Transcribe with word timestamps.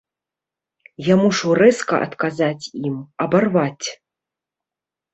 Я 1.07 1.15
мушу 1.21 1.53
рэзка 1.61 1.95
адказаць 2.07 2.65
ім, 2.91 2.95
абарваць. 3.29 3.87